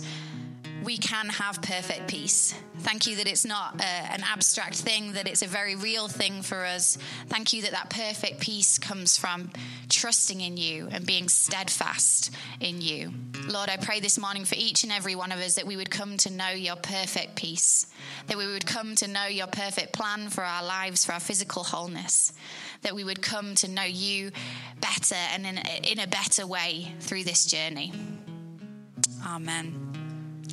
[0.86, 2.56] we can have perfect peace.
[2.80, 6.08] Thank you that it's not a, uh, an abstract thing, that it's a very real
[6.08, 6.98] thing for us.
[7.28, 9.52] Thank you that that perfect peace comes from
[9.90, 13.12] trusting in you and being steadfast in you.
[13.50, 15.92] Lord, I pray this morning for each and every one of us that we would
[15.92, 17.88] come to know your perfect peace,
[18.28, 21.66] that we would come to know your perfect plan for our lives, for our physical
[21.66, 22.32] wholeness,
[22.82, 24.32] that we would come to know you
[24.80, 27.92] better and in, in a better way through this journey.
[29.26, 29.94] Amen.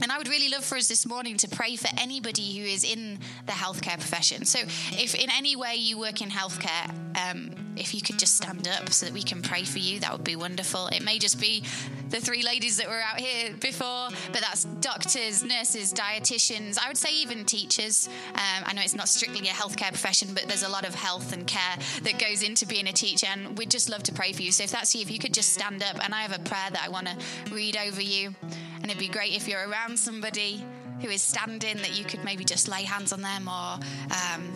[0.02, 2.84] And I would really love for us this morning to pray for anybody who is
[2.84, 4.46] in the healthcare profession.
[4.46, 4.60] So,
[4.92, 8.90] if in any way you work in healthcare, um, if you could just stand up
[8.90, 10.88] so that we can pray for you, that would be wonderful.
[10.88, 11.64] It may just be
[12.10, 16.96] the three ladies that were out here before, but that's doctors, nurses, dietitians, I would
[16.96, 18.08] say even teachers.
[18.34, 21.32] Um, I know it's not strictly a healthcare profession, but there's a lot of health
[21.32, 24.42] and care that goes into being a teacher, and we'd just love to pray for
[24.42, 24.52] you.
[24.52, 26.70] So, if that's you, if you could just stand up, and I have a prayer
[26.70, 28.34] that I want to read over you.
[28.76, 30.64] And it'd be great if you're around somebody
[31.00, 33.78] who is standing that you could maybe just lay hands on them or,
[34.10, 34.52] um,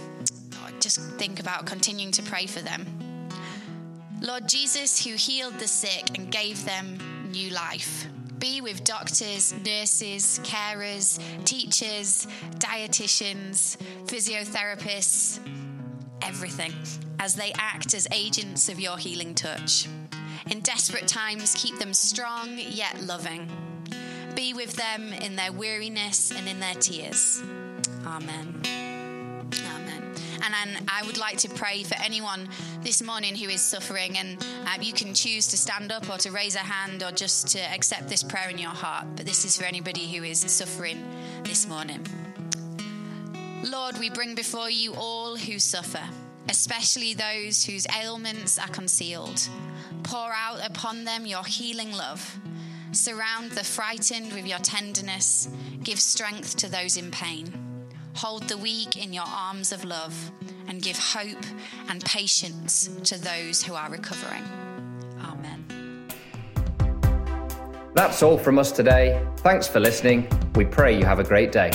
[0.85, 2.87] just think about continuing to pray for them.
[4.20, 6.99] Lord Jesus, who healed the sick and gave them
[7.32, 8.07] new life.
[8.39, 12.28] Be with doctors, nurses, carers, teachers,
[12.59, 13.76] dietitians,
[14.07, 15.41] physiotherapists,
[16.22, 16.72] everything,
[17.18, 19.89] as they act as agents of your healing touch.
[20.51, 23.51] In desperate times, keep them strong yet loving
[24.35, 27.43] be with them in their weariness and in their tears.
[28.05, 28.61] Amen.
[28.66, 29.84] Amen.
[30.45, 30.55] And
[30.89, 32.49] I would like to pray for anyone
[32.83, 34.19] this morning who is suffering.
[34.19, 37.49] And uh, you can choose to stand up or to raise a hand or just
[37.49, 39.07] to accept this prayer in your heart.
[39.17, 41.03] But this is for anybody who is suffering
[41.45, 42.07] this morning.
[43.65, 46.03] Lord, we bring before you all who suffer,
[46.51, 49.49] especially those whose ailments are concealed.
[50.03, 52.39] Pour out upon them your healing love.
[52.93, 55.49] Surround the frightened with your tenderness.
[55.83, 57.64] Give strength to those in pain.
[58.15, 60.31] Hold the weak in your arms of love
[60.69, 61.45] and give hope
[61.89, 64.45] and patience to those who are recovering.
[65.21, 66.07] Amen.
[67.95, 69.25] That's all from us today.
[69.39, 70.29] Thanks for listening.
[70.55, 71.73] We pray you have a great day.